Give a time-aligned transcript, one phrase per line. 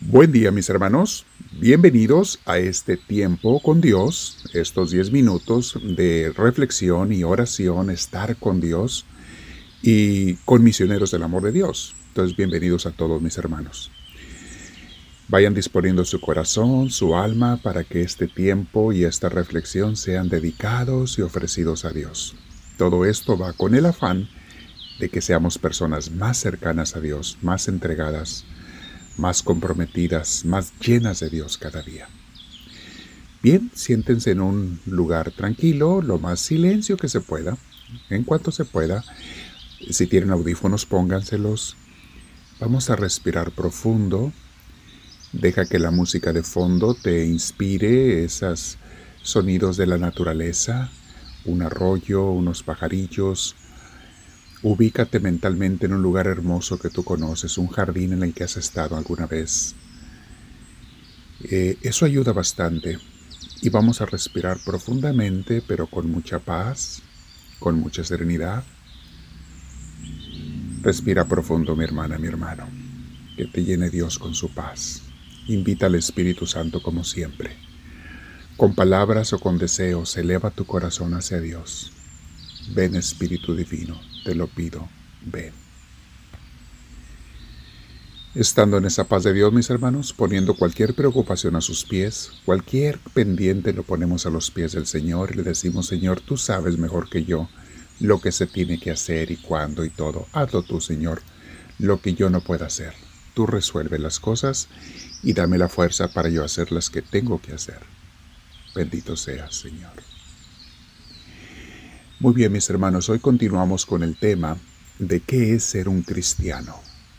[0.00, 1.26] Buen día mis hermanos,
[1.58, 8.60] bienvenidos a este tiempo con Dios, estos 10 minutos de reflexión y oración, estar con
[8.60, 9.06] Dios
[9.82, 11.96] y con misioneros del amor de Dios.
[12.10, 13.90] Entonces bienvenidos a todos mis hermanos.
[15.26, 21.18] Vayan disponiendo su corazón, su alma, para que este tiempo y esta reflexión sean dedicados
[21.18, 22.36] y ofrecidos a Dios.
[22.76, 24.28] Todo esto va con el afán
[25.00, 28.44] de que seamos personas más cercanas a Dios, más entregadas,
[29.18, 32.08] más comprometidas, más llenas de Dios cada día.
[33.42, 37.56] Bien, siéntense en un lugar tranquilo, lo más silencio que se pueda,
[38.10, 39.04] en cuanto se pueda.
[39.90, 41.76] Si tienen audífonos, pónganselos.
[42.58, 44.32] Vamos a respirar profundo.
[45.32, 48.78] Deja que la música de fondo te inspire esos
[49.22, 50.90] sonidos de la naturaleza,
[51.44, 53.54] un arroyo, unos pajarillos,
[54.62, 58.56] Ubícate mentalmente en un lugar hermoso que tú conoces, un jardín en el que has
[58.56, 59.76] estado alguna vez.
[61.44, 62.98] Eh, eso ayuda bastante
[63.62, 67.02] y vamos a respirar profundamente, pero con mucha paz,
[67.60, 68.64] con mucha serenidad.
[70.82, 72.68] Respira profundo, mi hermana, mi hermano.
[73.36, 75.02] Que te llene Dios con su paz.
[75.46, 77.56] Invita al Espíritu Santo como siempre.
[78.56, 81.92] Con palabras o con deseos, eleva tu corazón hacia Dios.
[82.74, 84.86] Ven Espíritu Divino, te lo pido,
[85.22, 85.54] ven.
[88.34, 92.98] Estando en esa paz de Dios, mis hermanos, poniendo cualquier preocupación a sus pies, cualquier
[93.14, 97.08] pendiente lo ponemos a los pies del Señor y le decimos, Señor, tú sabes mejor
[97.08, 97.48] que yo
[98.00, 100.26] lo que se tiene que hacer y cuándo y todo.
[100.34, 101.22] Hazlo tú, Señor,
[101.78, 102.92] lo que yo no pueda hacer.
[103.32, 104.68] Tú resuelve las cosas
[105.22, 107.80] y dame la fuerza para yo hacer las que tengo que hacer.
[108.74, 110.17] Bendito seas, Señor.
[112.20, 114.56] Muy bien, mis hermanos, hoy continuamos con el tema
[114.98, 116.74] de qué es ser un cristiano,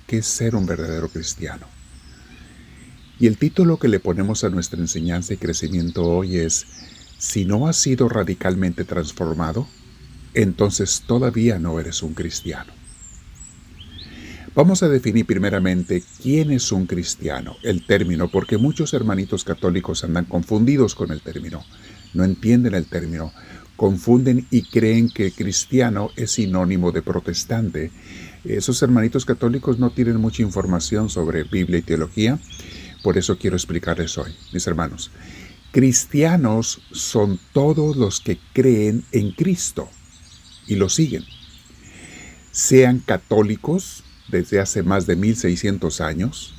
[0.05, 1.67] qué es ser un verdadero cristiano.
[3.17, 6.65] Y el título que le ponemos a nuestra enseñanza y crecimiento hoy es,
[7.17, 9.69] si no has sido radicalmente transformado,
[10.33, 12.73] entonces todavía no eres un cristiano.
[14.53, 20.25] Vamos a definir primeramente quién es un cristiano, el término, porque muchos hermanitos católicos andan
[20.25, 21.63] confundidos con el término,
[22.13, 23.31] no entienden el término,
[23.79, 27.91] confunden y creen que cristiano es sinónimo de protestante.
[28.43, 32.37] Esos hermanitos católicos no tienen mucha información sobre Biblia y teología,
[33.03, 35.11] por eso quiero explicarles hoy, mis hermanos.
[35.71, 39.87] Cristianos son todos los que creen en Cristo
[40.67, 41.23] y lo siguen.
[42.51, 46.53] Sean católicos desde hace más de 1600 años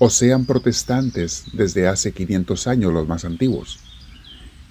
[0.00, 3.78] o sean protestantes desde hace 500 años los más antiguos.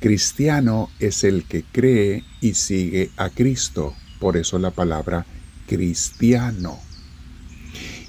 [0.01, 5.27] Cristiano es el que cree y sigue a Cristo, por eso la palabra
[5.67, 6.79] cristiano.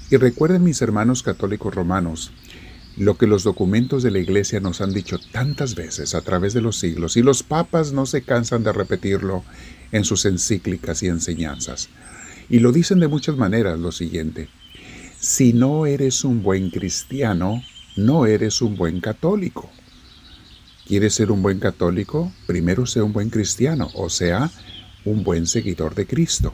[0.09, 2.31] Y recuerden mis hermanos católicos romanos,
[2.97, 6.61] lo que los documentos de la Iglesia nos han dicho tantas veces a través de
[6.61, 9.43] los siglos, y los papas no se cansan de repetirlo
[9.91, 11.89] en sus encíclicas y enseñanzas.
[12.49, 14.49] Y lo dicen de muchas maneras lo siguiente,
[15.19, 17.61] si no eres un buen cristiano,
[17.95, 19.69] no eres un buen católico.
[20.85, 22.31] ¿Quieres ser un buen católico?
[22.45, 24.51] Primero sea un buen cristiano, o sea,
[25.05, 26.53] un buen seguidor de Cristo.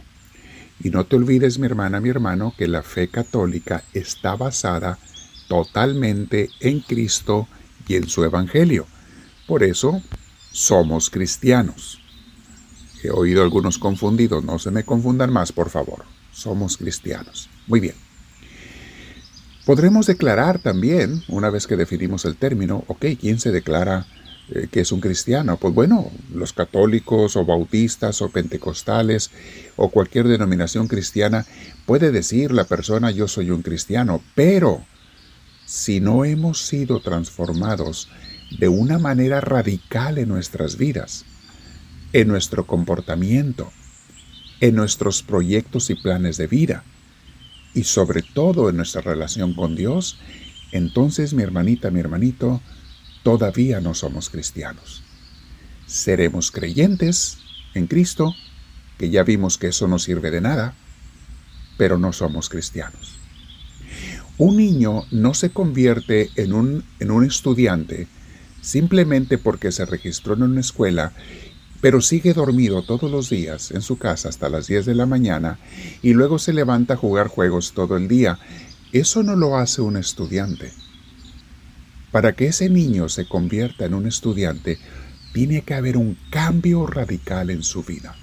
[0.81, 4.99] Y no te olvides, mi hermana, mi hermano, que la fe católica está basada
[5.47, 7.47] totalmente en Cristo
[7.87, 8.85] y en su Evangelio.
[9.47, 10.01] Por eso,
[10.51, 11.99] somos cristianos.
[13.03, 16.05] He oído algunos confundidos, no se me confundan más, por favor.
[16.31, 17.49] Somos cristianos.
[17.67, 18.08] Muy bien.
[19.65, 24.07] Podremos declarar también, una vez que definimos el término, ok, ¿quién se declara
[24.49, 25.57] eh, que es un cristiano?
[25.57, 29.31] Pues bueno, los católicos o bautistas o pentecostales
[29.75, 31.45] o cualquier denominación cristiana
[31.85, 34.83] puede decir la persona yo soy un cristiano, pero
[35.65, 38.09] si no hemos sido transformados
[38.57, 41.25] de una manera radical en nuestras vidas,
[42.13, 43.71] en nuestro comportamiento,
[44.61, 46.83] en nuestros proyectos y planes de vida,
[47.73, 50.17] y sobre todo en nuestra relación con Dios,
[50.71, 52.61] entonces mi hermanita, mi hermanito,
[53.23, 55.03] todavía no somos cristianos.
[55.85, 57.37] Seremos creyentes
[57.73, 58.35] en Cristo,
[58.97, 60.75] que ya vimos que eso no sirve de nada,
[61.77, 63.17] pero no somos cristianos.
[64.37, 68.07] Un niño no se convierte en un, en un estudiante
[68.61, 71.13] simplemente porque se registró en una escuela,
[71.81, 75.59] pero sigue dormido todos los días en su casa hasta las 10 de la mañana
[76.01, 78.37] y luego se levanta a jugar juegos todo el día.
[78.91, 80.73] Eso no lo hace un estudiante.
[82.11, 84.79] Para que ese niño se convierta en un estudiante,
[85.31, 88.15] tiene que haber un cambio radical en su vida.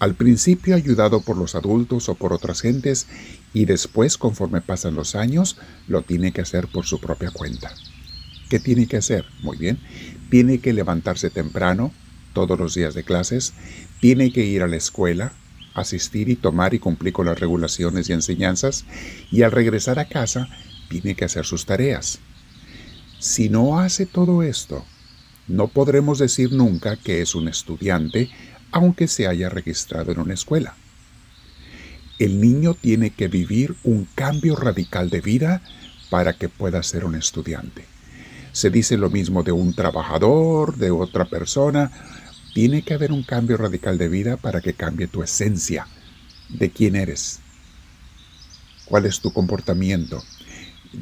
[0.00, 3.08] al principio ayudado por los adultos o por otras gentes
[3.52, 5.56] y después, conforme pasan los años,
[5.88, 7.72] lo tiene que hacer por su propia cuenta.
[8.48, 9.24] ¿Qué tiene que hacer?
[9.42, 9.78] Muy bien.
[10.30, 11.92] Tiene que levantarse temprano
[12.38, 13.52] todos los días de clases,
[13.98, 15.32] tiene que ir a la escuela,
[15.74, 18.84] asistir y tomar y cumplir con las regulaciones y enseñanzas,
[19.32, 20.48] y al regresar a casa
[20.88, 22.20] tiene que hacer sus tareas.
[23.18, 24.84] Si no hace todo esto,
[25.48, 28.30] no podremos decir nunca que es un estudiante
[28.70, 30.76] aunque se haya registrado en una escuela.
[32.20, 35.60] El niño tiene que vivir un cambio radical de vida
[36.08, 37.84] para que pueda ser un estudiante.
[38.52, 41.92] Se dice lo mismo de un trabajador, de otra persona.
[42.58, 45.86] Tiene que haber un cambio radical de vida para que cambie tu esencia,
[46.48, 47.38] de quién eres,
[48.84, 50.24] cuál es tu comportamiento.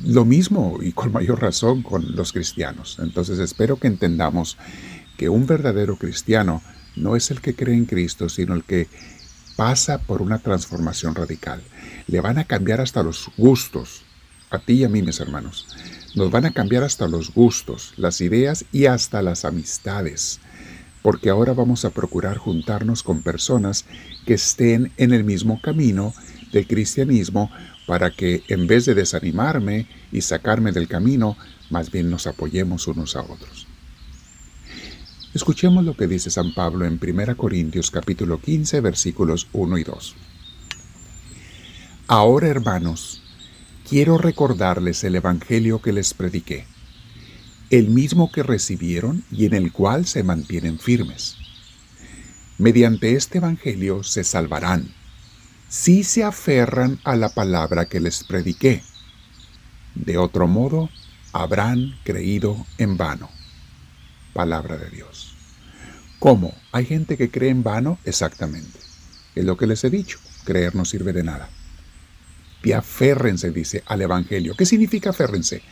[0.05, 2.99] Lo mismo y con mayor razón con los cristianos.
[3.01, 4.59] Entonces espero que entendamos
[5.17, 6.63] que un verdadero cristiano
[6.95, 8.89] no es el que cree en Cristo, sino el que
[9.57, 11.63] pasa por una transformación radical.
[12.07, 14.03] Le van a cambiar hasta los gustos,
[14.51, 15.67] a ti y a mí, mis hermanos.
[16.17, 20.41] Nos van a cambiar hasta los gustos, las ideas y hasta las amistades.
[21.07, 23.85] Porque ahora vamos a procurar juntarnos con personas
[24.27, 26.13] que estén en el mismo camino
[26.51, 27.49] del cristianismo
[27.87, 31.37] para que en vez de desanimarme y sacarme del camino,
[31.71, 33.69] más bien nos apoyemos unos a otros.
[35.33, 40.17] Escuchemos lo que dice San Pablo en 1 Corintios capítulo 15 versículos 1 y 2.
[42.09, 43.23] Ahora, hermanos,
[43.89, 46.67] quiero recordarles el Evangelio que les prediqué,
[47.71, 51.37] el mismo que recibieron y en el cual se mantienen firmes.
[52.59, 54.95] Mediante este Evangelio se salvarán,
[55.69, 58.83] si se aferran a la palabra que les prediqué.
[59.95, 60.89] De otro modo,
[61.33, 63.31] habrán creído en vano
[64.37, 65.35] palabra de Dios.
[66.19, 66.55] ¿Cómo?
[66.71, 67.99] ¿Hay gente que cree en vano?
[68.05, 68.79] Exactamente.
[69.35, 70.19] Es lo que les he dicho.
[70.45, 71.49] Creer no sirve de nada.
[72.63, 74.55] Y aférrense, dice, al Evangelio.
[74.55, 75.63] ¿Qué significa aférrense?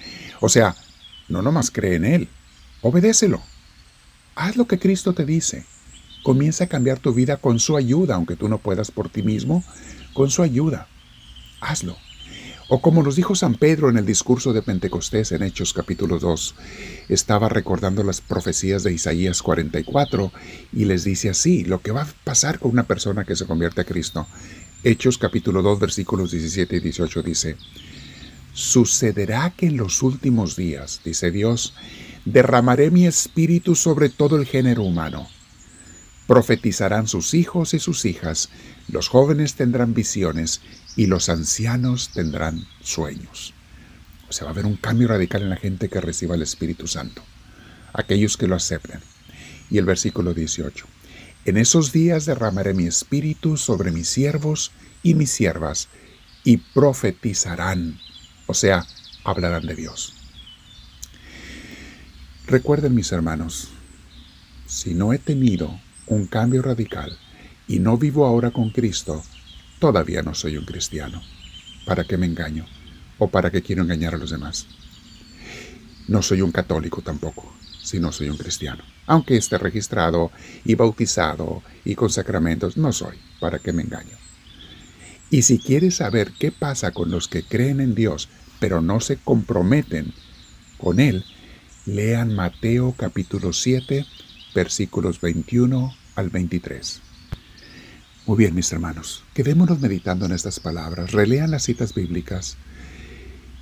[0.41, 0.75] O sea,
[1.29, 2.29] no nomás cree en Él,
[2.83, 3.43] obedécelo.
[4.35, 5.65] Haz lo que Cristo te dice.
[6.23, 9.63] Comienza a cambiar tu vida con su ayuda, aunque tú no puedas por ti mismo,
[10.13, 10.89] con su ayuda.
[11.61, 11.97] Hazlo.
[12.69, 16.55] O como nos dijo San Pedro en el discurso de Pentecostés en Hechos capítulo 2,
[17.11, 20.33] estaba recordando las profecías de Isaías 44
[20.73, 23.83] y les dice así, lo que va a pasar con una persona que se convierte
[23.83, 24.27] a Cristo.
[24.83, 27.57] Hechos capítulo 2 versículos 17 y 18 dice,
[28.55, 31.75] Sucederá que en los últimos días, dice Dios,
[32.25, 35.29] derramaré mi espíritu sobre todo el género humano.
[36.29, 38.51] Profetizarán sus hijos y sus hijas,
[38.89, 40.61] los jóvenes tendrán visiones
[40.95, 43.55] y los ancianos tendrán sueños.
[44.29, 46.87] O sea, va a haber un cambio radical en la gente que reciba el Espíritu
[46.87, 47.23] Santo,
[47.93, 49.01] aquellos que lo acepten.
[49.69, 50.87] Y el versículo 18.
[51.45, 54.71] En esos días derramaré mi espíritu sobre mis siervos
[55.03, 55.89] y mis siervas,
[56.45, 57.99] y profetizarán,
[58.55, 58.87] o sea,
[59.25, 60.15] hablarán de Dios.
[62.47, 63.71] Recuerden mis hermanos,
[64.67, 67.19] si no he tenido un cambio radical
[67.67, 69.25] y no vivo ahora con Cristo,
[69.85, 71.21] Todavía no soy un cristiano.
[71.85, 72.65] ¿Para qué me engaño?
[73.19, 74.67] ¿O para qué quiero engañar a los demás?
[76.09, 78.83] No soy un católico tampoco, si no soy un cristiano.
[79.07, 80.31] Aunque esté registrado
[80.65, 83.19] y bautizado y con sacramentos, no soy.
[83.41, 84.17] ¿Para qué me engaño?
[85.29, 88.31] Y si quieres saber qué pasa con los que creen en Dios,
[88.65, 90.15] pero no se comprometen
[90.79, 91.23] con Él,
[91.85, 94.07] lean Mateo capítulo 7,
[94.55, 97.03] versículos 21 al 23.
[98.25, 102.57] Muy bien, mis hermanos, quedémonos meditando en estas palabras, relean las citas bíblicas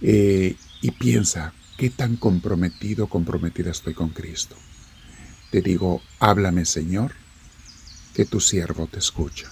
[0.02, 4.54] eh, y piensa qué tan comprometido, comprometida estoy con Cristo.
[5.50, 7.10] Te digo, háblame Señor,
[8.14, 9.50] que tu siervo te escucha.